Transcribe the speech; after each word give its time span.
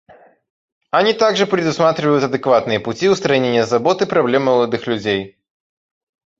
Они 0.89 1.13
также 1.13 1.45
предусматривают 1.45 2.23
адекватные 2.23 2.79
пути 2.79 3.07
устранения 3.07 3.67
забот 3.67 4.01
и 4.01 4.07
проблем 4.07 4.45
молодых 4.45 4.87
людей. 4.87 5.37